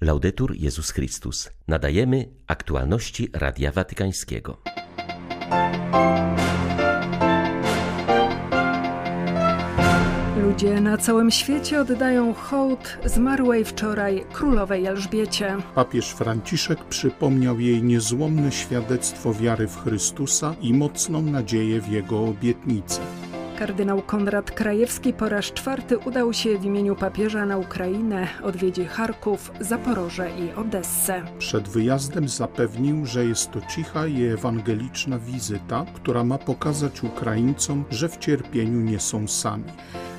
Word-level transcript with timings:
Laudetur 0.00 0.56
Jezus 0.56 0.90
Chrystus. 0.90 1.50
Nadajemy 1.68 2.28
aktualności 2.46 3.28
Radia 3.32 3.72
Watykańskiego. 3.72 4.56
Ludzie 10.42 10.80
na 10.80 10.98
całym 10.98 11.30
świecie 11.30 11.80
oddają 11.80 12.34
hołd 12.34 12.98
zmarłej 13.04 13.64
wczoraj 13.64 14.24
królowej 14.32 14.86
Elżbiecie. 14.86 15.56
Papież 15.74 16.10
Franciszek 16.10 16.84
przypomniał 16.84 17.60
jej 17.60 17.82
niezłomne 17.82 18.52
świadectwo 18.52 19.34
wiary 19.34 19.68
w 19.68 19.76
Chrystusa 19.76 20.54
i 20.60 20.74
mocną 20.74 21.22
nadzieję 21.22 21.80
w 21.80 21.88
Jego 21.88 22.24
obietnice. 22.24 23.00
Kardynał 23.60 24.02
Konrad 24.02 24.50
Krajewski 24.50 25.12
po 25.12 25.28
raz 25.28 25.44
czwarty 25.44 25.98
udał 25.98 26.32
się 26.32 26.58
w 26.58 26.64
imieniu 26.64 26.96
papieża 26.96 27.46
na 27.46 27.56
Ukrainę, 27.58 28.28
odwiedzi 28.42 28.84
Charków, 28.84 29.52
Zaporoże 29.60 30.30
i 30.30 30.54
Odessę. 30.54 31.22
Przed 31.38 31.68
wyjazdem 31.68 32.28
zapewnił, 32.28 33.06
że 33.06 33.24
jest 33.24 33.50
to 33.50 33.60
cicha 33.60 34.06
i 34.06 34.24
ewangeliczna 34.24 35.18
wizyta, 35.18 35.86
która 35.94 36.24
ma 36.24 36.38
pokazać 36.38 37.02
Ukraińcom, 37.02 37.84
że 37.90 38.08
w 38.08 38.18
cierpieniu 38.18 38.80
nie 38.80 39.00
są 39.00 39.28
sami. 39.28 39.64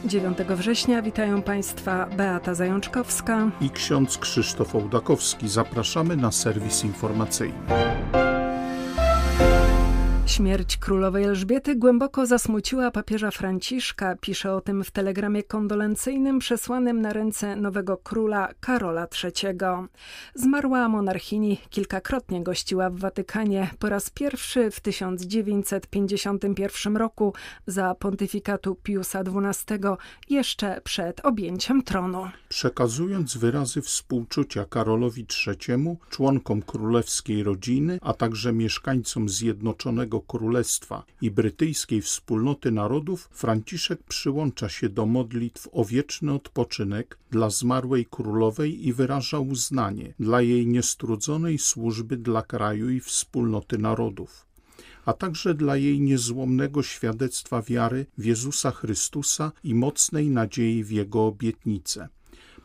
9 0.06 0.38
września 0.38 1.02
witają 1.02 1.42
Państwa 1.42 2.06
Beata 2.18 2.54
Zajączkowska 2.54 3.52
i 3.62 3.70
ksiądz 3.70 4.18
Krzysztof 4.18 4.76
Ołdakowski. 4.76 5.50
Zapraszamy 5.50 6.16
na 6.16 6.32
serwis 6.32 6.84
informacyjny. 6.84 8.21
Śmierć 10.32 10.78
królowej 10.78 11.24
Elżbiety 11.24 11.76
głęboko 11.76 12.26
zasmuciła 12.26 12.92
papieża 12.92 13.32
Franciszka. 13.32 14.16
Pisze 14.22 14.54
o 14.54 14.62
tym 14.62 14.84
w 14.84 14.92
telegramie 14.92 15.44
kondolencyjnym 15.44 16.40
przesłanym 16.40 17.02
na 17.02 17.14
ręce 17.14 17.56
nowego 17.56 17.98
króla 17.98 18.50
Karola 18.60 19.08
III. 19.24 19.58
Zmarła 20.36 20.90
monarchini 20.90 21.58
kilkakrotnie 21.70 22.44
gościła 22.44 22.90
w 22.90 23.00
Watykanie. 23.00 23.70
Po 23.80 23.90
raz 23.90 24.10
pierwszy 24.10 24.72
w 24.72 24.80
1951 24.80 26.98
roku 26.98 27.34
za 27.68 27.96
pontyfikatu 27.96 28.76
Piusa 28.76 29.20
XII, 29.20 29.80
jeszcze 30.30 30.82
przed 30.84 31.26
objęciem 31.26 31.84
tronu. 31.84 32.30
Przekazując 32.50 33.38
wyrazy 33.38 33.82
współczucia 33.82 34.66
Karolowi 34.66 35.26
III, 35.48 35.98
członkom 36.10 36.62
królewskiej 36.62 37.44
rodziny, 37.44 38.00
a 38.02 38.14
także 38.14 38.54
mieszkańcom 38.54 39.30
Zjednoczonego 39.30 40.21
Królestwa 40.22 41.04
i 41.22 41.32
brytyjskiej 41.32 42.02
wspólnoty 42.02 42.72
narodów, 42.72 43.30
Franciszek 43.32 44.04
przyłącza 44.04 44.70
się 44.70 44.90
do 44.90 45.06
modlitw 45.06 45.68
o 45.72 45.86
wieczny 45.86 46.34
odpoczynek 46.34 47.18
dla 47.32 47.50
zmarłej 47.50 48.06
królowej 48.06 48.88
i 48.88 48.94
wyraża 48.94 49.40
uznanie 49.40 50.14
dla 50.20 50.42
jej 50.42 50.68
niestrudzonej 50.68 51.58
służby 51.58 52.18
dla 52.18 52.42
kraju 52.42 52.90
i 52.90 53.00
wspólnoty 53.00 53.78
narodów 53.78 54.52
a 55.06 55.14
także 55.14 55.54
dla 55.54 55.78
jej 55.78 56.02
niezłomnego 56.02 56.84
świadectwa 56.84 57.62
wiary 57.62 58.06
w 58.18 58.26
Jezusa 58.26 58.72
Chrystusa 58.72 59.52
i 59.64 59.76
mocnej 59.76 60.30
nadziei 60.30 60.84
w 60.84 60.92
Jego 60.92 61.26
obietnice. 61.26 62.10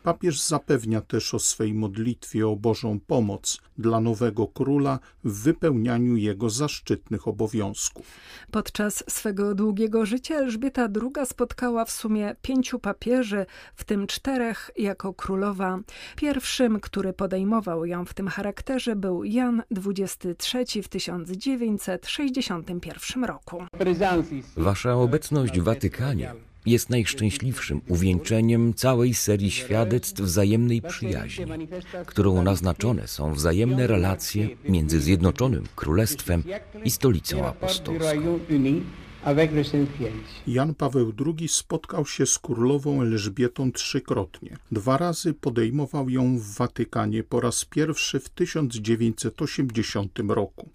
Papież 0.03 0.41
zapewnia 0.41 1.01
też 1.01 1.33
o 1.33 1.39
swej 1.39 1.73
modlitwie 1.73 2.47
o 2.47 2.55
Bożą 2.55 2.99
pomoc 2.99 3.61
dla 3.77 3.99
nowego 3.99 4.47
króla 4.47 4.99
w 5.23 5.43
wypełnianiu 5.43 6.15
jego 6.15 6.49
zaszczytnych 6.49 7.27
obowiązków. 7.27 8.05
Podczas 8.51 9.03
swego 9.07 9.55
długiego 9.55 10.05
życia 10.05 10.35
Elżbieta 10.35 10.87
II 11.01 11.25
spotkała 11.25 11.85
w 11.85 11.91
sumie 11.91 12.35
pięciu 12.41 12.79
papieży, 12.79 13.45
w 13.75 13.83
tym 13.83 14.07
czterech 14.07 14.71
jako 14.77 15.13
królowa. 15.13 15.79
Pierwszym, 16.15 16.79
który 16.79 17.13
podejmował 17.13 17.85
ją 17.85 18.05
w 18.05 18.13
tym 18.13 18.27
charakterze 18.27 18.95
był 18.95 19.23
Jan 19.23 19.63
XXIII 19.87 20.83
w 20.83 20.89
1961 20.89 23.23
roku. 23.23 23.63
Wasza 24.57 24.93
obecność 24.93 25.59
w 25.59 25.63
Watykanie 25.63 26.46
jest 26.67 26.89
najszczęśliwszym 26.89 27.81
uwieńczeniem 27.87 28.73
całej 28.73 29.13
serii 29.13 29.51
świadectw 29.51 30.21
wzajemnej 30.21 30.81
przyjaźni, 30.81 31.45
którą 32.05 32.43
naznaczone 32.43 33.07
są 33.07 33.33
wzajemne 33.33 33.87
relacje 33.87 34.49
między 34.69 35.01
Zjednoczonym 35.01 35.63
Królestwem 35.75 36.43
i 36.83 36.91
Stolicą 36.91 37.45
Apostolską. 37.45 38.39
Jan 40.47 40.75
Paweł 40.75 41.13
II 41.25 41.47
spotkał 41.47 42.05
się 42.05 42.25
z 42.25 42.39
królową 42.39 43.01
Elżbietą 43.01 43.71
trzykrotnie. 43.71 44.57
Dwa 44.71 44.97
razy 44.97 45.33
podejmował 45.33 46.09
ją 46.09 46.37
w 46.37 46.43
Watykanie 46.57 47.23
po 47.23 47.41
raz 47.41 47.65
pierwszy 47.65 48.19
w 48.19 48.29
1980 48.29 50.19
roku. 50.27 50.69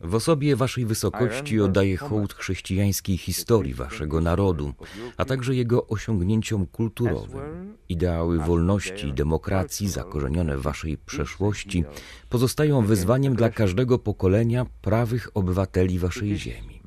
W 0.00 0.14
osobie 0.14 0.56
Waszej 0.56 0.86
Wysokości 0.86 1.60
oddaję 1.60 1.96
hołd 1.96 2.34
chrześcijańskiej 2.34 3.18
historii 3.18 3.74
Waszego 3.74 4.20
narodu, 4.20 4.72
a 5.16 5.24
także 5.24 5.54
jego 5.54 5.86
osiągnięciom 5.86 6.66
kulturowym. 6.66 7.76
Ideały 7.88 8.38
wolności 8.38 9.06
i 9.06 9.12
demokracji 9.12 9.88
zakorzenione 9.88 10.58
w 10.58 10.62
Waszej 10.62 10.98
przeszłości 10.98 11.84
pozostają 12.28 12.82
wyzwaniem 12.82 13.36
dla 13.36 13.50
każdego 13.50 13.98
pokolenia 13.98 14.66
prawych 14.82 15.30
obywateli 15.34 15.98
Waszej 15.98 16.36
ziemi. 16.36 16.80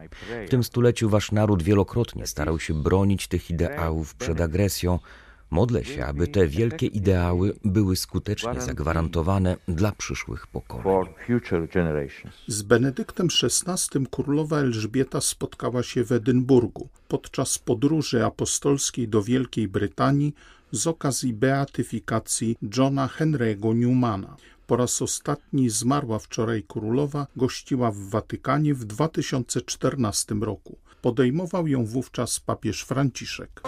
W 0.45 0.49
tym 0.49 0.63
stuleciu 0.63 1.09
Wasz 1.09 1.31
naród 1.31 1.63
wielokrotnie 1.63 2.27
starał 2.27 2.59
się 2.59 2.73
bronić 2.73 3.27
tych 3.27 3.49
ideałów 3.49 4.15
przed 4.15 4.41
agresją, 4.41 4.99
Modlę 5.51 5.85
się, 5.85 6.05
aby 6.05 6.27
te 6.27 6.47
wielkie 6.47 6.85
ideały 6.85 7.53
były 7.65 7.95
skutecznie 7.95 8.61
zagwarantowane 8.61 9.57
dla 9.67 9.91
przyszłych 9.91 10.47
pokoleń. 10.47 11.13
Z 12.47 12.61
Benedyktem 12.61 13.27
XVI 13.43 14.05
królowa 14.11 14.57
Elżbieta 14.57 15.21
spotkała 15.21 15.83
się 15.83 16.03
w 16.03 16.11
Edynburgu 16.11 16.89
podczas 17.07 17.59
podróży 17.59 18.25
apostolskiej 18.25 19.07
do 19.07 19.23
Wielkiej 19.23 19.67
Brytanii 19.67 20.33
z 20.71 20.87
okazji 20.87 21.33
beatyfikacji 21.33 22.57
Johna 22.77 23.07
Henry'ego 23.07 23.75
Newmana. 23.75 24.37
Po 24.67 24.77
raz 24.77 25.01
ostatni 25.01 25.69
zmarła 25.69 26.19
wczoraj 26.19 26.63
królowa, 26.63 27.27
gościła 27.35 27.91
w 27.91 27.97
Watykanie 27.97 28.73
w 28.73 28.85
2014 28.85 30.35
roku. 30.35 30.77
Podejmował 31.01 31.67
ją 31.67 31.85
wówczas 31.85 32.39
papież 32.39 32.81
Franciszek. 32.81 33.61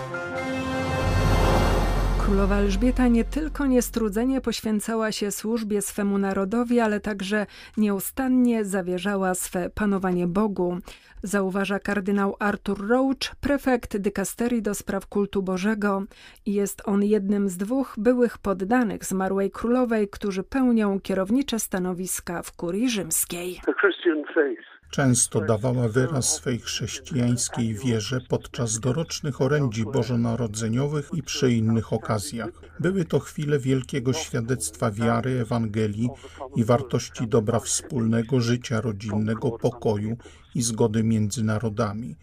Królowa 2.31 2.55
Elżbieta 2.55 3.07
nie 3.07 3.23
tylko 3.23 3.65
niestrudzenie 3.65 4.41
poświęcała 4.41 5.11
się 5.11 5.31
służbie 5.31 5.81
swemu 5.81 6.17
narodowi, 6.17 6.79
ale 6.79 6.99
także 6.99 7.45
nieustannie 7.77 8.65
zawierzała 8.65 9.35
swe 9.35 9.69
panowanie 9.69 10.27
Bogu. 10.27 10.77
Zauważa 11.23 11.79
kardynał 11.79 12.35
Arthur 12.39 12.87
Roach, 12.87 13.35
prefekt 13.41 13.97
dykasterii 13.97 14.61
do 14.61 14.75
spraw 14.75 15.07
kultu 15.07 15.43
Bożego. 15.43 16.03
Jest 16.45 16.81
on 16.85 17.03
jednym 17.03 17.49
z 17.49 17.57
dwóch 17.57 17.95
byłych 17.97 18.37
poddanych 18.37 19.05
zmarłej 19.05 19.51
królowej, 19.51 20.07
którzy 20.09 20.43
pełnią 20.43 20.99
kierownicze 20.99 21.59
stanowiska 21.59 22.43
w 22.43 22.51
kurii 22.55 22.89
rzymskiej. 22.89 23.61
Często 24.91 25.41
dawała 25.41 25.87
wyraz 25.87 26.33
swej 26.35 26.59
chrześcijańskiej 26.59 27.75
wierze 27.75 28.21
podczas 28.29 28.79
dorocznych 28.79 29.41
orędzi 29.41 29.83
bożonarodzeniowych 29.83 31.09
i 31.13 31.23
przy 31.23 31.51
innych 31.51 31.93
okazjach. 31.93 32.49
Były 32.79 33.05
to 33.05 33.19
chwile 33.19 33.59
wielkiego 33.59 34.13
świadectwa 34.13 34.91
wiary, 34.91 35.39
Ewangelii 35.39 36.09
i 36.55 36.63
wartości 36.63 37.27
dobra 37.27 37.59
wspólnego, 37.59 38.41
życia 38.41 38.81
rodzinnego, 38.81 39.51
pokoju 39.51 40.17
i 40.55 40.61
zgody 40.61 41.03
między 41.03 41.43
narodami. 41.43 42.15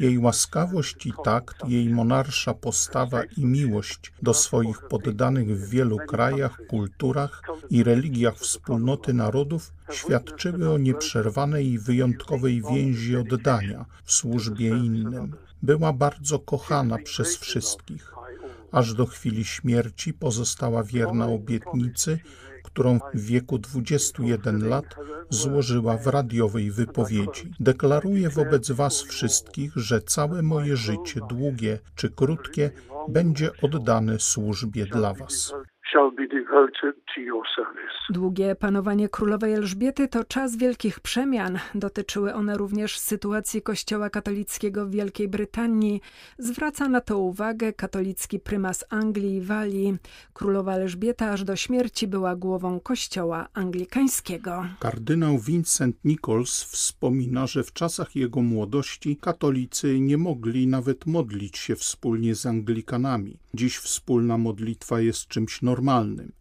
Jej 0.00 0.18
łaskawość 0.18 1.06
i 1.06 1.12
takt, 1.24 1.68
jej 1.68 1.88
monarsza 1.88 2.54
postawa 2.54 3.22
i 3.36 3.44
miłość 3.44 4.12
do 4.22 4.34
swoich 4.34 4.82
poddanych 4.82 5.48
w 5.58 5.68
wielu 5.68 5.96
krajach, 5.96 6.60
kulturach 6.68 7.42
i 7.70 7.82
religiach 7.82 8.36
wspólnoty 8.36 9.12
narodów 9.12 9.72
świadczyły 9.90 10.70
o 10.70 10.78
nieprzerwanej 10.78 11.66
i 11.66 11.78
wyjątkowej 11.78 12.62
więzi 12.62 13.16
oddania 13.16 13.84
w 14.04 14.12
służbie 14.12 14.68
innym. 14.68 15.36
Była 15.62 15.92
bardzo 15.92 16.38
kochana 16.38 16.98
przez 16.98 17.36
wszystkich. 17.36 18.14
Aż 18.72 18.94
do 18.94 19.06
chwili 19.06 19.44
śmierci 19.44 20.12
pozostała 20.12 20.82
wierna 20.82 21.26
obietnicy, 21.26 22.18
którą 22.74 22.98
w 23.14 23.20
wieku 23.20 23.58
21 23.58 24.68
lat 24.68 24.84
złożyła 25.30 25.96
w 25.96 26.06
radiowej 26.06 26.70
wypowiedzi. 26.70 27.50
Deklaruję 27.60 28.30
wobec 28.30 28.70
Was 28.70 29.02
wszystkich, 29.02 29.72
że 29.76 30.00
całe 30.00 30.42
moje 30.42 30.76
życie, 30.76 31.20
długie 31.28 31.78
czy 31.94 32.10
krótkie, 32.10 32.70
będzie 33.08 33.50
oddane 33.62 34.20
służbie 34.20 34.86
dla 34.86 35.14
Was. 35.14 35.52
Długie 38.10 38.54
panowanie 38.54 39.08
królowej 39.08 39.52
Elżbiety 39.52 40.08
to 40.08 40.24
czas 40.24 40.56
wielkich 40.56 41.00
przemian. 41.00 41.58
Dotyczyły 41.74 42.34
one 42.34 42.56
również 42.56 42.98
sytuacji 42.98 43.62
Kościoła 43.62 44.10
katolickiego 44.10 44.86
w 44.86 44.90
Wielkiej 44.90 45.28
Brytanii. 45.28 46.00
Zwraca 46.38 46.88
na 46.88 47.00
to 47.00 47.18
uwagę 47.18 47.72
katolicki 47.72 48.40
prymas 48.40 48.84
Anglii 48.90 49.36
i 49.36 49.40
Walii. 49.40 49.96
Królowa 50.32 50.72
Elżbieta 50.74 51.30
aż 51.30 51.44
do 51.44 51.56
śmierci 51.56 52.06
była 52.06 52.36
głową 52.36 52.80
Kościoła 52.80 53.48
anglikańskiego. 53.54 54.64
Kardynał 54.80 55.38
Vincent 55.38 55.96
Nichols 56.04 56.64
wspomina, 56.64 57.46
że 57.46 57.62
w 57.62 57.72
czasach 57.72 58.16
jego 58.16 58.42
młodości 58.42 59.16
katolicy 59.16 60.00
nie 60.00 60.18
mogli 60.18 60.66
nawet 60.66 61.06
modlić 61.06 61.58
się 61.58 61.76
wspólnie 61.76 62.34
z 62.34 62.46
Anglikanami. 62.46 63.36
Dziś 63.54 63.76
wspólna 63.78 64.38
modlitwa 64.38 65.00
jest 65.00 65.28
czymś 65.28 65.62
normalnym. 65.62 65.83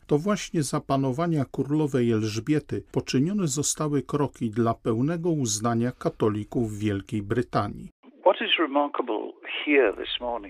To 0.08 0.18
właśnie 0.18 0.64
za 0.64 0.82
panowania 0.82 1.46
królowej 1.52 2.12
Elżbiety 2.12 2.84
poczynione 2.92 3.48
zostały 3.48 4.02
kroki 4.02 4.50
dla 4.50 4.74
pełnego 4.74 5.30
uznania 5.30 5.92
katolików 5.92 6.72
w 6.72 6.80
Wielkiej 6.80 7.22
Brytanii. 7.22 7.90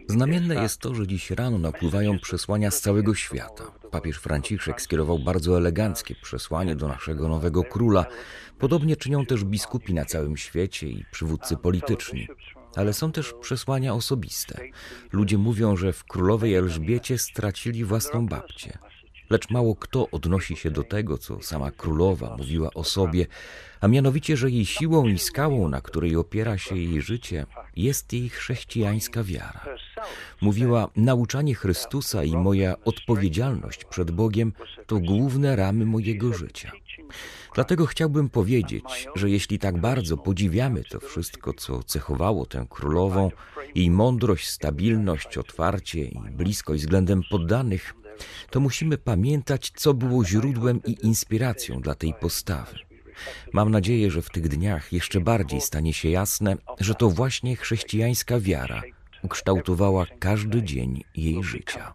Znamienne 0.07 0.55
jest 0.55 0.81
to, 0.81 0.95
że 0.95 1.07
dziś 1.07 1.31
rano 1.31 1.57
napływają 1.57 2.19
przesłania 2.19 2.71
z 2.71 2.81
całego 2.81 3.15
świata. 3.15 3.63
Papież 3.91 4.17
Franciszek 4.17 4.81
skierował 4.81 5.19
bardzo 5.19 5.57
eleganckie 5.57 6.15
przesłanie 6.15 6.75
do 6.75 6.87
naszego 6.87 7.27
nowego 7.27 7.63
króla. 7.63 8.05
Podobnie 8.59 8.95
czynią 8.95 9.25
też 9.25 9.43
biskupi 9.43 9.93
na 9.93 10.05
całym 10.05 10.37
świecie 10.37 10.87
i 10.87 11.05
przywódcy 11.11 11.57
polityczni. 11.57 12.27
Ale 12.75 12.93
są 12.93 13.11
też 13.11 13.33
przesłania 13.41 13.93
osobiste. 13.93 14.59
Ludzie 15.11 15.37
mówią, 15.37 15.75
że 15.77 15.93
w 15.93 16.03
królowej 16.03 16.55
Elżbiecie 16.55 17.17
stracili 17.17 17.85
własną 17.85 18.27
babcię. 18.27 18.77
Lecz 19.29 19.49
mało 19.49 19.75
kto 19.75 20.09
odnosi 20.11 20.55
się 20.55 20.71
do 20.71 20.83
tego, 20.83 21.17
co 21.17 21.41
sama 21.41 21.71
królowa 21.71 22.37
mówiła 22.37 22.69
o 22.73 22.83
sobie, 22.83 23.25
a 23.81 23.87
mianowicie, 23.87 24.37
że 24.37 24.51
jej 24.51 24.65
siłą 24.65 25.07
i 25.07 25.19
skałą, 25.19 25.69
na 25.69 25.81
której 25.81 26.15
opiera 26.15 26.57
się 26.57 26.77
jej 26.77 27.01
życie, 27.01 27.45
jest 27.75 28.13
jej 28.13 28.29
chrześcijańska 28.29 29.23
wiara. 29.23 29.65
Mówiła, 30.41 30.89
nauczanie 30.95 31.55
Chrystusa 31.55 32.23
i 32.23 32.31
moja 32.31 32.75
odpowiedzialność 32.85 33.85
przed 33.85 34.11
Bogiem 34.11 34.53
to 34.87 34.99
główne 34.99 35.55
ramy 35.55 35.85
mojego 35.85 36.33
życia. 36.33 36.71
Dlatego 37.55 37.85
chciałbym 37.85 38.29
powiedzieć, 38.29 39.07
że 39.15 39.29
jeśli 39.29 39.59
tak 39.59 39.77
bardzo 39.81 40.17
podziwiamy 40.17 40.83
to 40.83 40.99
wszystko, 40.99 41.53
co 41.53 41.83
cechowało 41.83 42.45
tę 42.45 42.65
królową, 42.69 43.31
jej 43.75 43.91
mądrość, 43.91 44.49
stabilność, 44.49 45.37
otwarcie 45.37 46.05
i 46.05 46.19
bliskość 46.31 46.83
względem 46.83 47.21
poddanych, 47.31 47.93
to 48.49 48.59
musimy 48.59 48.97
pamiętać, 48.97 49.71
co 49.75 49.93
było 49.93 50.25
źródłem 50.25 50.81
i 50.85 50.97
inspiracją 51.05 51.81
dla 51.81 51.95
tej 51.95 52.13
postawy. 52.13 52.79
Mam 53.53 53.71
nadzieję, 53.71 54.11
że 54.11 54.21
w 54.21 54.29
tych 54.29 54.47
dniach 54.47 54.93
jeszcze 54.93 55.19
bardziej 55.21 55.61
stanie 55.61 55.93
się 55.93 56.09
jasne, 56.09 56.55
że 56.79 56.95
to 56.95 57.09
właśnie 57.09 57.55
chrześcijańska 57.55 58.39
wiara 58.39 58.81
ukształtowała 59.23 60.05
każdy 60.19 60.63
dzień 60.63 61.03
jej 61.15 61.43
życia. 61.43 61.93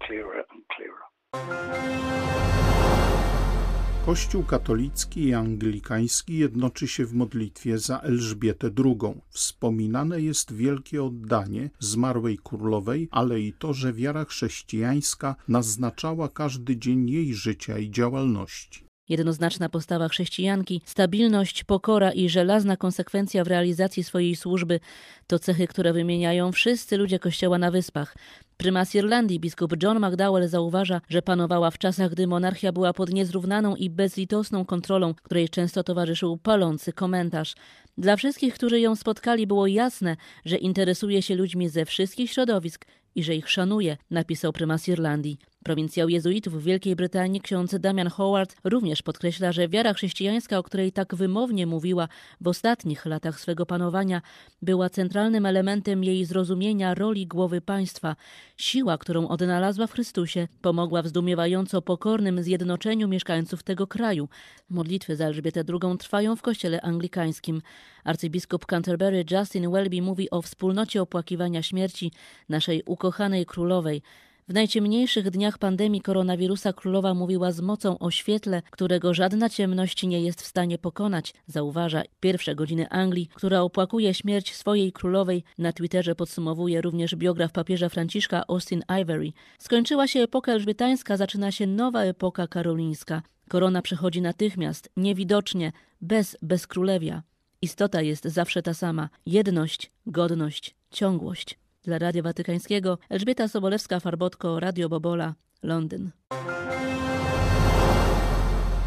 Kościół 4.09 4.43
katolicki 4.43 5.21
i 5.25 5.35
anglikański 5.35 6.39
jednoczy 6.39 6.89
się 6.89 7.07
w 7.07 7.15
modlitwie 7.15 7.79
za 7.79 8.01
Elżbietę 8.01 8.71
II. 8.85 9.21
Wspominane 9.31 10.21
jest 10.21 10.53
wielkie 10.53 11.05
oddanie 11.05 11.71
zmarłej 11.79 12.39
królowej, 12.45 13.09
ale 13.11 13.41
i 13.41 13.53
to, 13.53 13.75
że 13.75 13.93
wiara 13.93 14.25
chrześcijańska 14.25 15.37
naznaczała 15.49 16.29
każdy 16.29 16.77
dzień 16.77 17.11
jej 17.11 17.35
życia 17.35 17.79
i 17.79 17.91
działalności. 17.91 18.88
Jednoznaczna 19.09 19.69
postawa 19.69 20.09
chrześcijanki, 20.09 20.83
stabilność, 20.85 21.65
pokora 21.65 22.13
i 22.13 22.29
żelazna 22.29 22.77
konsekwencja 22.77 23.45
w 23.45 23.47
realizacji 23.47 24.05
swojej 24.05 24.37
służby 24.37 24.81
to 25.27 25.39
cechy, 25.39 25.67
które 25.67 25.93
wymieniają 25.93 26.53
wszyscy 26.53 26.97
ludzie 26.97 27.19
Kościoła 27.19 27.59
na 27.59 27.71
Wyspach. 27.71 28.17
Prymas 28.57 28.95
Irlandii, 28.95 29.41
biskup 29.41 29.83
John 29.83 29.99
McDowell 30.07 30.49
zauważa, 30.49 31.01
że 31.09 31.23
panowała 31.23 31.71
w 31.71 31.79
czasach, 31.79 32.11
gdy 32.11 32.27
monarchia 32.27 32.73
była 32.73 32.93
pod 32.93 33.11
niezrównaną 33.13 33.77
i 33.77 33.91
bezlitosną 33.91 34.65
kontrolą, 34.65 35.15
której 35.15 35.49
często 35.49 35.85
towarzyszył 35.85 36.37
palący 36.37 36.93
komentarz. 36.93 37.55
Dla 37.99 38.17
wszystkich, 38.17 38.55
którzy 38.55 38.81
ją 38.81 38.97
spotkali, 38.97 39.47
było 39.47 39.67
jasne, 39.67 40.17
że 40.45 40.57
interesuje 40.57 41.23
się 41.23 41.35
ludźmi 41.35 41.69
ze 41.69 41.85
wszystkich 41.85 42.31
środowisk 42.31 42.87
i 43.15 43.23
że 43.23 43.35
ich 43.35 43.51
szanuje, 43.51 43.97
napisał 44.11 44.53
prymas 44.53 44.89
Irlandii. 44.89 45.39
Prowincjał 45.69 46.09
jezuitów 46.09 46.55
w 46.55 46.63
Wielkiej 46.63 46.97
Brytanii 46.97 47.41
ksiądz 47.41 47.75
Damian 47.81 48.09
Howard 48.09 48.57
również 48.65 49.03
podkreśla, 49.03 49.53
że 49.53 49.69
wiara 49.69 49.95
chrześcijańska, 49.95 50.59
o 50.59 50.63
której 50.63 50.93
tak 50.93 51.15
wymownie 51.15 51.67
mówiła 51.67 52.09
w 52.41 52.49
ostatnich 52.49 53.07
latach 53.07 53.41
swego 53.41 53.67
panowania, 53.67 54.23
była 54.63 54.91
centralnym 54.91 55.47
elementem 55.47 56.05
jej 56.05 56.25
zrozumienia 56.25 56.95
roli 56.95 57.27
głowy 57.27 57.61
państwa. 57.61 58.17
Siła, 58.57 58.99
którą 58.99 59.29
odnalazła 59.29 59.87
w 59.87 59.93
Chrystusie, 59.93 60.49
pomogła 60.63 61.03
w 61.03 61.09
zdumiewająco 61.09 61.83
pokornym 61.83 62.43
zjednoczeniu 62.43 63.09
mieszkańców 63.09 63.63
tego 63.63 63.87
kraju. 63.87 64.29
Modlitwy 64.71 65.17
za 65.17 65.27
Elżbietę 65.27 65.65
II 65.69 65.99
trwają 65.99 66.37
w 66.37 66.43
kościele 66.43 66.81
anglikańskim. 66.81 67.63
Arcybiskup 68.05 68.67
Canterbury 68.67 69.25
Justin 69.31 69.71
Welby 69.71 70.03
mówi 70.03 70.31
o 70.31 70.43
wspólnocie 70.43 71.03
opłakiwania 71.03 71.63
śmierci 71.63 72.13
naszej 72.49 72.83
ukochanej 72.87 73.47
królowej. 73.47 74.03
W 74.49 74.55
najciemniejszych 74.55 75.31
dniach 75.31 75.59
pandemii 75.59 76.01
koronawirusa 76.01 76.73
królowa 76.73 77.15
mówiła 77.15 77.53
z 77.53 77.61
mocą 77.61 77.99
o 77.99 78.11
świetle, 78.11 78.63
którego 78.71 79.15
żadna 79.15 79.49
ciemność 79.49 80.03
nie 80.03 80.21
jest 80.21 80.43
w 80.43 80.47
stanie 80.47 80.79
pokonać, 80.79 81.35
zauważa 81.47 82.03
pierwsze 82.21 82.55
godziny 82.55 82.89
Anglii, 82.89 83.29
która 83.35 83.61
opłakuje 83.61 84.15
śmierć 84.15 84.55
swojej 84.55 84.93
królowej. 84.93 85.45
Na 85.59 85.73
Twitterze 85.73 86.15
podsumowuje 86.15 86.81
również 86.81 87.17
biograf 87.17 87.53
papieża 87.53 87.89
Franciszka 87.89 88.45
Austin 88.47 88.83
Ivory. 89.01 89.33
Skończyła 89.59 90.07
się 90.07 90.21
epoka 90.21 90.53
elżbietańska, 90.53 91.17
zaczyna 91.17 91.53
się 91.53 91.67
nowa 91.67 92.03
epoka 92.03 92.47
karolińska. 92.47 93.23
Korona 93.49 93.83
przechodzi 93.83 94.23
natychmiast, 94.23 94.91
niewidocznie, 94.97 95.73
bez 96.01 96.37
bezkrólewia. 96.43 97.23
Istota 97.63 98.03
jest 98.03 98.25
zawsze 98.25 98.63
ta 98.63 98.75
sama: 98.75 99.09
jedność, 99.27 99.91
godność, 100.07 100.75
ciągłość. 100.91 101.59
Dla 101.89 101.99
Radia 101.99 102.23
Watykańskiego 102.23 102.99
Elżbieta 103.09 103.47
Sobolewska-Farbotko, 103.47 104.59
Radio 104.59 104.89
Bobola, 104.89 105.35
Londyn. 105.63 106.11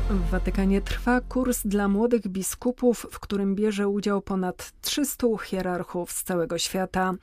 W 0.09 0.30
Watykanie 0.30 0.81
trwa 0.81 1.21
kurs 1.21 1.68
dla 1.68 1.88
młodych 1.88 2.27
biskupów, 2.27 3.07
w 3.12 3.19
którym 3.19 3.56
bierze 3.56 3.88
udział 3.88 4.21
ponad 4.21 4.74
300 4.81 5.27
hierarchów 5.44 6.12
z 6.12 6.24
całego 6.24 6.57
świata. 6.57 7.13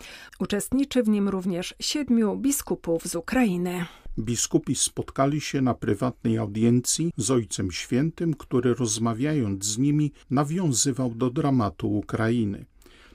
Uczestniczy 0.41 1.03
w 1.03 1.09
nim 1.09 1.29
również 1.29 1.75
siedmiu 1.81 2.37
biskupów 2.37 3.07
z 3.07 3.15
Ukrainy. 3.15 3.85
Biskupi 4.19 4.75
spotkali 4.75 5.41
się 5.41 5.61
na 5.61 5.75
prywatnej 5.75 6.39
audiencji 6.39 7.13
z 7.17 7.31
Ojcem 7.31 7.71
Świętym, 7.71 8.35
który 8.35 8.75
rozmawiając 8.75 9.65
z 9.65 9.79
nimi 9.79 10.13
nawiązywał 10.31 11.15
do 11.15 11.31
dramatu 11.31 11.97
Ukrainy 11.99 12.65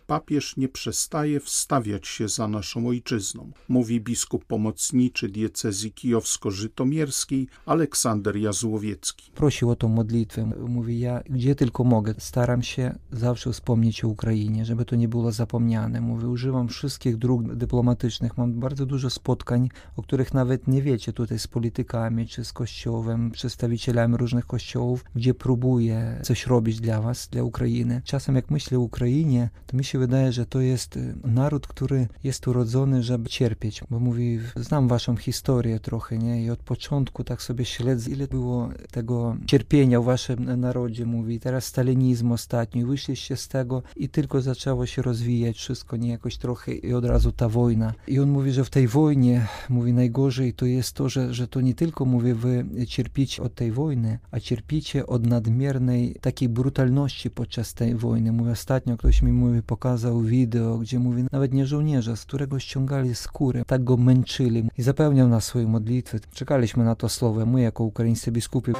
papież 0.07 0.57
nie 0.57 0.69
przestaje 0.69 1.39
wstawiać 1.39 2.07
się 2.07 2.27
za 2.27 2.47
naszą 2.47 2.87
ojczyzną, 2.87 3.51
mówi 3.69 4.01
biskup 4.01 4.45
pomocniczy 4.45 5.29
diecezji 5.29 5.91
kijowsko-żytomierskiej 5.91 7.47
Aleksander 7.65 8.37
Jazłowiecki. 8.37 9.31
Prosił 9.31 9.69
o 9.69 9.75
tą 9.75 9.87
modlitwę. 9.87 10.51
Mówi, 10.67 10.99
ja 10.99 11.23
gdzie 11.29 11.55
tylko 11.55 11.83
mogę, 11.83 12.13
staram 12.17 12.63
się 12.63 12.95
zawsze 13.11 13.51
wspomnieć 13.51 14.03
o 14.03 14.07
Ukrainie, 14.07 14.65
żeby 14.65 14.85
to 14.85 14.95
nie 14.95 15.07
było 15.07 15.31
zapomniane. 15.31 16.01
Mówi, 16.01 16.25
używam 16.25 16.67
wszystkich 16.67 17.17
dróg 17.17 17.55
dyplomatycznych. 17.55 18.37
Mam 18.37 18.59
bardzo 18.59 18.85
dużo 18.85 19.09
spotkań, 19.09 19.69
o 19.95 20.01
których 20.01 20.33
nawet 20.33 20.67
nie 20.67 20.81
wiecie 20.81 21.13
tutaj 21.13 21.39
z 21.39 21.47
politykami, 21.47 22.27
czy 22.27 22.45
z 22.45 22.53
kościołem, 22.53 23.31
przedstawicielami 23.31 24.17
różnych 24.17 24.47
kościołów, 24.47 25.05
gdzie 25.15 25.33
próbuję 25.33 26.19
coś 26.23 26.47
robić 26.47 26.79
dla 26.79 27.01
was, 27.01 27.27
dla 27.27 27.43
Ukrainy. 27.43 28.01
Czasem 28.05 28.35
jak 28.35 28.51
myślę 28.51 28.77
o 28.77 28.81
Ukrainie, 28.81 29.49
to 29.67 29.77
mi 29.77 29.83
się 29.83 29.92
wydaje, 29.99 30.31
że 30.31 30.45
to 30.45 30.61
jest 30.61 30.97
y, 30.97 31.15
naród, 31.23 31.67
który 31.67 32.07
jest 32.23 32.47
urodzony, 32.47 33.03
żeby 33.03 33.29
cierpieć, 33.29 33.81
bo 33.89 33.99
mówi, 33.99 34.39
znam 34.55 34.87
waszą 34.87 35.15
historię 35.17 35.79
trochę, 35.79 36.17
nie? 36.17 36.43
I 36.43 36.49
od 36.49 36.59
początku 36.59 37.23
tak 37.23 37.41
sobie 37.41 37.65
śledzę, 37.65 38.11
ile 38.11 38.27
było 38.27 38.69
tego 38.91 39.37
cierpienia 39.45 40.01
w 40.01 40.05
waszym 40.05 40.59
narodzie, 40.59 41.05
mówi. 41.05 41.39
Teraz 41.39 41.65
stalinizm 41.65 42.31
ostatni, 42.31 42.85
wyszliście 42.85 43.37
z 43.37 43.47
tego 43.47 43.83
i 43.95 44.09
tylko 44.09 44.41
zaczęło 44.41 44.85
się 44.85 45.01
rozwijać 45.01 45.57
wszystko, 45.57 45.97
nie? 45.97 46.09
Jakoś 46.09 46.37
trochę 46.37 46.73
i 46.73 46.93
od 46.93 47.05
razu 47.05 47.31
ta 47.31 47.49
wojna. 47.49 47.93
I 48.07 48.19
on 48.19 48.29
mówi, 48.29 48.51
że 48.51 48.65
w 48.65 48.69
tej 48.69 48.87
wojnie, 48.87 49.47
mówi, 49.69 49.93
najgorzej 49.93 50.53
to 50.53 50.65
jest 50.65 50.93
to, 50.95 51.09
że, 51.09 51.33
że 51.33 51.47
to 51.47 51.61
nie 51.61 51.73
tylko, 51.73 52.05
mówi, 52.05 52.33
wy 52.33 52.65
cierpicie 52.87 53.43
od 53.43 53.55
tej 53.55 53.71
wojny, 53.71 54.19
a 54.31 54.39
cierpicie 54.39 55.07
od 55.07 55.25
nadmiernej 55.25 56.15
takiej 56.21 56.49
brutalności 56.49 57.29
podczas 57.29 57.73
tej 57.73 57.95
wojny. 57.95 58.31
Mówi, 58.31 58.51
ostatnio 58.51 58.97
ktoś 58.97 59.21
mi 59.21 59.31
mówi, 59.31 59.61
pokazał 59.61 59.82
pokazał 59.83 60.21
wideo, 60.21 60.77
gdzie 60.77 60.99
mówi, 60.99 61.23
nawet 61.31 61.53
nie 61.53 61.65
żołnierza, 61.65 62.15
z 62.15 62.25
którego 62.25 62.59
ściągali 62.59 63.15
skórę, 63.15 63.63
tak 63.67 63.83
go 63.83 63.97
męczyli 63.97 64.63
i 64.77 64.83
zapewniał 64.83 65.27
nas 65.27 65.43
swoje 65.43 65.67
modlitwy. 65.67 66.19
Czekaliśmy 66.33 66.83
na 66.83 66.95
to 66.95 67.09
słowo, 67.09 67.45
my 67.45 67.61
jako 67.61 67.83
ukraińscy 67.83 68.31
biskupi. 68.31 68.71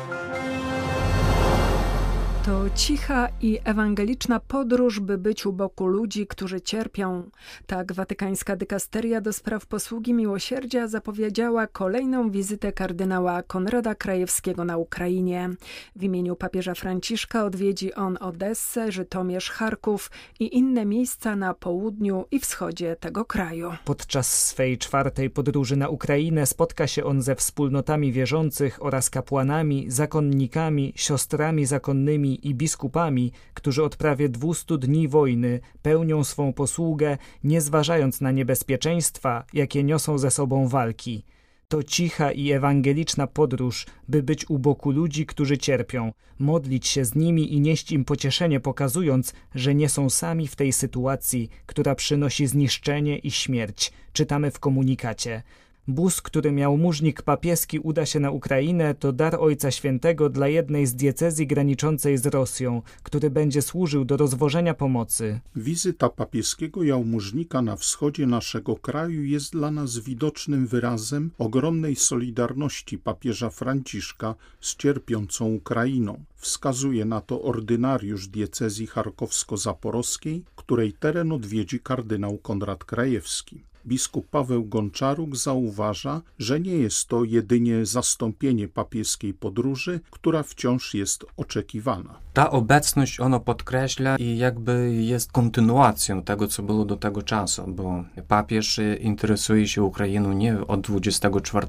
To 2.46 2.66
cicha 2.76 3.30
i 3.42 3.60
ewangeliczna 3.64 4.40
podróż, 4.40 5.00
by 5.00 5.18
być 5.18 5.46
u 5.46 5.54
boku 5.54 5.88
ludzi, 5.88 6.28
którzy 6.28 6.62
cierpią. 6.62 7.30
Tak 7.68 7.94
watykańska 7.94 8.56
dykasteria 8.56 9.22
do 9.22 9.34
spraw 9.34 9.66
posługi 9.66 10.14
miłosierdzia 10.14 10.88
zapowiedziała 10.88 11.68
kolejną 11.68 12.32
wizytę 12.32 12.72
kardynała 12.72 13.44
Konrada 13.44 13.96
Krajewskiego 13.96 14.66
na 14.66 14.78
Ukrainie. 14.78 15.50
W 15.96 16.04
imieniu 16.04 16.36
papieża 16.36 16.74
Franciszka 16.74 17.46
odwiedzi 17.46 17.94
on 17.94 18.18
Odessę, 18.22 18.92
Żytomierz, 18.92 19.50
Charków 19.50 20.12
i 20.40 20.58
inne 20.58 20.86
miejsca 20.86 21.36
na 21.36 21.54
południu 21.54 22.26
i 22.32 22.40
wschodzie 22.40 22.96
tego 22.96 23.26
kraju. 23.26 23.72
Podczas 23.86 24.48
swej 24.48 24.78
czwartej 24.78 25.30
podróży 25.30 25.76
na 25.76 25.90
Ukrainę 25.90 26.46
spotka 26.46 26.88
się 26.88 27.04
on 27.04 27.22
ze 27.22 27.36
wspólnotami 27.36 28.12
wierzących 28.12 28.86
oraz 28.86 29.10
kapłanami, 29.10 29.86
zakonnikami, 29.88 30.94
siostrami 30.96 31.66
zakonnymi 31.66 32.33
i 32.36 32.56
biskupami, 32.56 33.32
którzy 33.54 33.84
od 33.84 33.96
prawie 33.96 34.30
200 34.30 34.78
dni 34.78 35.08
wojny 35.08 35.60
pełnią 35.82 36.24
swą 36.24 36.54
posługę, 36.54 37.18
nie 37.44 37.62
zważając 37.62 38.22
na 38.22 38.32
niebezpieczeństwa, 38.32 39.46
jakie 39.54 39.84
niosą 39.84 40.18
ze 40.18 40.32
sobą 40.32 40.68
walki. 40.68 41.24
To 41.68 41.84
cicha 41.84 42.32
i 42.32 42.52
ewangeliczna 42.52 43.28
podróż, 43.28 43.86
by 44.08 44.24
być 44.24 44.50
u 44.50 44.60
boku 44.60 44.92
ludzi, 44.92 45.26
którzy 45.26 45.58
cierpią, 45.58 46.12
modlić 46.40 46.88
się 46.88 47.06
z 47.06 47.16
nimi 47.16 47.54
i 47.54 47.60
nieść 47.60 47.92
im 47.92 48.06
pocieszenie, 48.06 48.60
pokazując, 48.60 49.34
że 49.56 49.76
nie 49.76 49.90
są 49.90 50.10
sami 50.10 50.48
w 50.48 50.56
tej 50.56 50.74
sytuacji, 50.74 51.50
która 51.66 51.96
przynosi 51.96 52.48
zniszczenie 52.48 53.18
i 53.18 53.32
śmierć. 53.32 53.94
Czytamy 54.14 54.52
w 54.52 54.60
komunikacie. 54.60 55.44
Bus, 55.88 56.22
który 56.22 56.52
miał 56.52 56.78
mużnik 56.78 57.22
papieski, 57.22 57.80
uda 57.80 58.06
się 58.06 58.20
na 58.20 58.32
Ukrainę, 58.32 58.96
to 58.96 59.14
dar 59.14 59.36
Ojca 59.40 59.72
Świętego 59.72 60.30
dla 60.30 60.48
jednej 60.48 60.88
z 60.88 60.96
diecezji 60.96 61.48
graniczącej 61.48 62.18
z 62.18 62.26
Rosją, 62.26 62.82
który 63.04 63.30
będzie 63.30 63.62
służył 63.62 64.06
do 64.06 64.18
rozwożenia 64.18 64.74
pomocy. 64.74 65.40
Wizyta 65.56 66.10
papieskiego 66.10 66.84
jałmużnika 66.84 67.62
na 67.62 67.76
wschodzie 67.76 68.28
naszego 68.28 68.76
kraju 68.76 69.24
jest 69.24 69.52
dla 69.52 69.72
nas 69.72 69.98
widocznym 69.98 70.68
wyrazem 70.68 71.32
ogromnej 71.38 71.96
solidarności 71.96 72.98
papieża 72.98 73.50
Franciszka 73.50 74.36
z 74.62 74.76
cierpiącą 74.76 75.46
Ukrainą. 75.46 76.24
Wskazuje 76.36 77.06
na 77.06 77.22
to 77.22 77.42
ordynariusz 77.42 78.28
diecezji 78.28 78.88
charkowsko-zaporowskiej, 78.88 80.42
której 80.56 80.94
teren 80.94 81.32
odwiedzi 81.32 81.80
kardynał 81.80 82.38
Konrad 82.38 82.84
Krajewski. 82.84 83.64
Biskup 83.86 84.30
Paweł 84.30 84.66
Gonczaruk 84.66 85.36
zauważa, 85.36 86.22
że 86.40 86.60
nie 86.60 86.76
jest 86.76 87.08
to 87.08 87.24
jedynie 87.24 87.86
zastąpienie 87.86 88.68
papieskiej 88.68 89.34
podróży, 89.34 90.00
która 90.12 90.44
wciąż 90.44 90.94
jest 90.94 91.26
oczekiwana. 91.38 92.20
Ta 92.34 92.52
obecność 92.52 93.20
ono 93.20 93.40
podkreśla 93.40 94.18
i 94.18 94.38
jakby 94.38 94.94
jest 94.94 95.32
kontynuacją 95.32 96.24
tego, 96.24 96.48
co 96.48 96.64
było 96.64 96.86
do 96.86 96.98
tego 96.98 97.22
czasu, 97.22 97.64
bo 97.68 98.04
papież 98.28 98.80
interesuje 99.00 99.68
się 99.68 99.84
Ukrainą 99.84 100.34
nie 100.34 100.68
od 100.68 100.82
24 100.82 101.68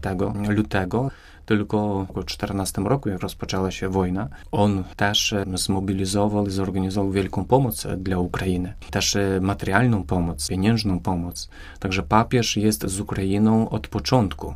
lutego, 0.48 1.10
tylko 1.46 2.06
w 2.16 2.24
14 2.24 2.82
roku, 2.82 3.08
jak 3.08 3.20
rozpoczęła 3.20 3.70
się 3.70 3.88
wojna, 3.88 4.28
on 4.52 4.84
też 4.96 5.34
zmobilizował 5.54 6.46
i 6.46 6.50
zorganizował 6.50 7.10
wielką 7.10 7.44
pomoc 7.44 7.86
dla 7.96 8.18
Ukrainy. 8.18 8.74
Też 8.90 9.16
materialną 9.40 10.02
pomoc, 10.02 10.48
pieniężną 10.48 11.00
pomoc. 11.00 11.48
Także 11.78 12.02
papież 12.02 12.56
jest 12.56 12.86
z 12.86 13.00
Ukrainą 13.00 13.68
od 13.68 13.88
początku. 13.88 14.54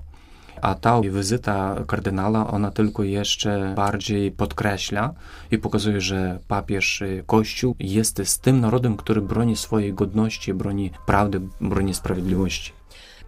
A 0.62 0.74
ta 0.74 1.00
wizyta 1.00 1.76
kardynała, 1.86 2.50
ona 2.50 2.70
tylko 2.70 3.02
jeszcze 3.02 3.72
bardziej 3.76 4.30
podkreśla 4.30 5.14
i 5.50 5.58
pokazuje, 5.58 6.00
że 6.00 6.38
papież 6.48 7.02
Kościół 7.26 7.74
jest 7.78 8.22
z 8.24 8.38
tym 8.38 8.60
narodem, 8.60 8.96
który 8.96 9.20
broni 9.20 9.56
swojej 9.56 9.94
godności, 9.94 10.54
broni 10.54 10.90
prawdy, 11.06 11.40
broni 11.60 11.94
sprawiedliwości 11.94 12.77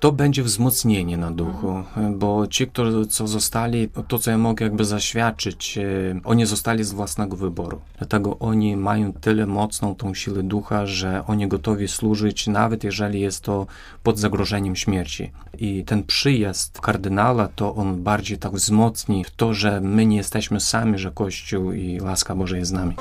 to 0.00 0.12
będzie 0.12 0.42
wzmocnienie 0.42 1.16
na 1.16 1.30
duchu, 1.30 1.84
bo 2.16 2.46
ci, 2.46 2.66
którzy 2.66 3.06
co 3.06 3.26
zostali, 3.26 3.88
to 4.08 4.18
co 4.18 4.30
ja 4.30 4.38
mogę 4.38 4.64
jakby 4.64 4.84
zaświadczyć, 4.84 5.78
oni 6.24 6.46
zostali 6.46 6.84
z 6.84 6.92
własnego 6.92 7.36
wyboru. 7.36 7.80
Dlatego 7.98 8.38
oni 8.38 8.76
mają 8.76 9.12
tyle 9.12 9.46
mocną 9.46 9.94
tą 9.94 10.14
siłę 10.14 10.42
ducha, 10.42 10.86
że 10.86 11.22
oni 11.26 11.48
gotowi 11.48 11.88
służyć, 11.88 12.46
nawet 12.46 12.84
jeżeli 12.84 13.20
jest 13.20 13.40
to 13.40 13.66
pod 14.02 14.18
zagrożeniem 14.18 14.76
śmierci. 14.76 15.30
I 15.58 15.84
ten 15.84 16.02
przyjazd 16.02 16.80
kardynała, 16.80 17.48
to 17.48 17.74
on 17.74 18.02
bardziej 18.02 18.38
tak 18.38 18.52
wzmocni 18.52 19.24
w 19.24 19.30
to, 19.30 19.54
że 19.54 19.80
my 19.80 20.06
nie 20.06 20.16
jesteśmy 20.16 20.60
sami, 20.60 20.98
że 20.98 21.10
Kościół 21.10 21.72
i 21.72 22.00
łaska 22.00 22.34
Boża 22.34 22.56
jest 22.56 22.70
z 22.70 22.72
nami. 22.72 22.94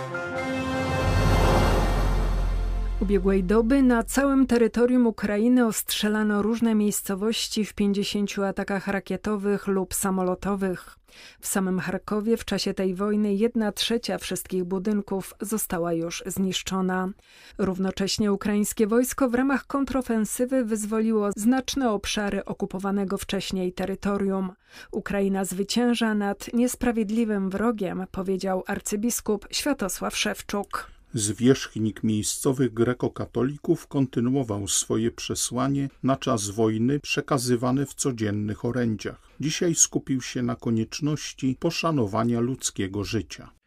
Ubiegłej 3.02 3.44
doby 3.44 3.84
na 3.84 4.04
całym 4.04 4.48
terytorium 4.48 5.08
Ukrainy 5.08 5.66
ostrzelano 5.66 6.42
różne 6.42 6.76
miejscowości 6.76 7.66
w 7.66 7.74
50 7.74 8.40
atakach 8.40 8.88
rakietowych 8.88 9.68
lub 9.68 9.94
samolotowych. 9.94 10.98
W 11.40 11.48
samym 11.48 11.80
Charkowie 11.80 12.38
w 12.38 12.46
czasie 12.46 12.74
tej 12.74 12.96
wojny 12.96 13.34
jedna 13.34 13.72
trzecia 13.72 14.18
wszystkich 14.18 14.64
budynków 14.64 15.34
została 15.42 15.94
już 15.94 16.24
zniszczona. 16.26 17.10
Równocześnie 17.58 18.32
ukraińskie 18.32 18.88
wojsko 18.88 19.30
w 19.30 19.36
ramach 19.36 19.68
kontrofensywy 19.68 20.66
wyzwoliło 20.66 21.30
znaczne 21.36 21.92
obszary 21.92 22.46
okupowanego 22.46 23.18
wcześniej 23.18 23.74
terytorium. 23.74 24.52
Ukraina 24.92 25.46
zwycięża 25.46 26.16
nad 26.16 26.54
niesprawiedliwym 26.54 27.50
wrogiem, 27.50 28.06
powiedział 28.12 28.64
arcybiskup 28.68 29.48
Światosław 29.52 30.18
Szewczuk. 30.18 30.99
Zwierzchnik 31.14 32.04
miejscowych 32.04 32.74
grekokatolików 32.74 33.88
kontynuował 33.88 34.68
swoje 34.68 35.12
przesłanie 35.12 35.90
na 36.04 36.18
czas 36.18 36.50
wojny 36.50 37.00
przekazywane 37.00 37.86
w 37.86 37.94
codziennych 37.94 38.66
orędziach. 38.66 39.30
Dzisiaj 39.40 39.76
skupił 39.76 40.22
się 40.22 40.42
na 40.42 40.56
konieczności 40.56 41.56
poszanowania 41.60 42.40
ludzkiego 42.40 43.04
życia. 43.04 43.59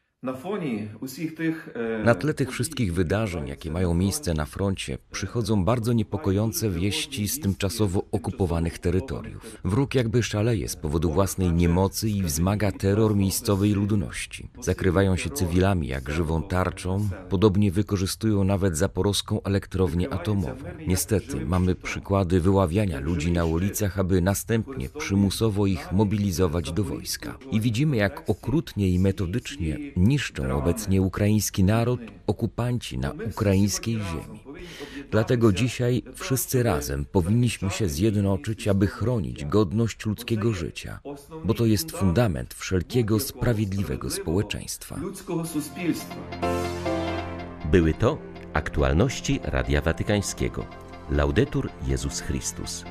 Na 2.04 2.14
tle 2.14 2.34
tych 2.34 2.50
wszystkich 2.50 2.94
wydarzeń, 2.94 3.48
jakie 3.48 3.70
mają 3.70 3.94
miejsce 3.94 4.34
na 4.34 4.44
froncie, 4.44 4.98
przychodzą 5.12 5.64
bardzo 5.64 5.92
niepokojące 5.92 6.70
wieści 6.70 7.28
z 7.28 7.40
tymczasowo 7.40 8.04
okupowanych 8.12 8.78
terytoriów. 8.78 9.56
Wróg 9.64 9.94
jakby 9.94 10.22
szaleje 10.22 10.68
z 10.68 10.76
powodu 10.76 11.12
własnej 11.12 11.52
niemocy 11.52 12.08
i 12.08 12.22
wzmaga 12.22 12.72
terror 12.72 13.16
miejscowej 13.16 13.72
ludności. 13.72 14.48
Zakrywają 14.60 15.16
się 15.16 15.30
cywilami 15.30 15.88
jak 15.88 16.10
żywą 16.10 16.42
tarczą, 16.42 17.08
podobnie 17.28 17.72
wykorzystują 17.72 18.44
nawet 18.44 18.76
zaporowską 18.76 19.42
elektrownię 19.42 20.12
atomową. 20.12 20.64
Niestety 20.86 21.46
mamy 21.46 21.74
przykłady 21.74 22.40
wyławiania 22.40 23.00
ludzi 23.00 23.32
na 23.32 23.44
ulicach, 23.44 23.98
aby 23.98 24.20
następnie 24.20 24.88
przymusowo 24.88 25.66
ich 25.66 25.92
mobilizować 25.92 26.72
do 26.72 26.84
wojska. 26.84 27.38
I 27.52 27.60
widzimy, 27.60 27.96
jak 27.96 28.30
okrutnie 28.30 28.88
i 28.88 28.98
metodycznie 28.98 29.78
niszczą 30.12 30.56
obecnie 30.56 31.02
ukraiński 31.02 31.64
naród 31.64 32.00
okupanci 32.26 32.98
na 32.98 33.12
ukraińskiej 33.30 33.94
ziemi. 33.94 34.40
Dlatego 35.10 35.52
dzisiaj 35.52 36.02
wszyscy 36.14 36.62
razem 36.62 37.04
powinniśmy 37.04 37.70
się 37.70 37.88
zjednoczyć, 37.88 38.68
aby 38.68 38.86
chronić 38.86 39.44
godność 39.44 40.06
ludzkiego 40.06 40.52
życia, 40.52 41.00
bo 41.44 41.54
to 41.54 41.66
jest 41.66 41.90
fundament 41.90 42.54
wszelkiego 42.54 43.20
sprawiedliwego 43.20 44.10
społeczeństwa. 44.10 44.96
Były 47.70 47.94
to 47.94 48.18
aktualności 48.52 49.40
Radia 49.42 49.80
Watykańskiego. 49.80 50.66
Laudetur 51.10 51.70
Jezus 51.86 52.20
Chrystus. 52.20 52.84